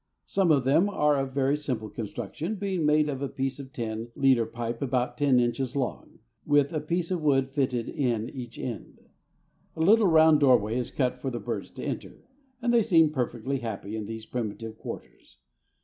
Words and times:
Some 0.25 0.49
of 0.51 0.63
them 0.63 0.89
are 0.89 1.15
of 1.19 1.31
very 1.35 1.55
simple 1.55 1.87
construction, 1.87 2.55
being 2.55 2.87
made 2.87 3.07
of 3.07 3.21
a 3.21 3.29
piece 3.29 3.59
of 3.59 3.71
tin 3.71 4.09
leader 4.15 4.47
pipe 4.47 4.81
about 4.81 5.15
ten 5.15 5.39
inches 5.39 5.75
long, 5.75 6.17
with 6.43 6.73
a 6.73 6.79
piece 6.79 7.11
of 7.11 7.21
wood 7.21 7.51
fitted 7.51 7.87
in 7.87 8.27
each 8.31 8.57
end. 8.57 8.97
A 9.75 9.79
little 9.81 10.07
round 10.07 10.39
doorway 10.39 10.75
is 10.75 10.89
cut 10.89 11.21
for 11.21 11.29
the 11.29 11.39
birds 11.39 11.69
to 11.73 11.83
enter, 11.83 12.25
and 12.63 12.73
they 12.73 12.81
seem 12.81 13.11
perfectly 13.11 13.59
happy 13.59 13.95
in 13.95 14.07
these 14.07 14.25
primitive 14.25 14.79
quarters. 14.79 15.37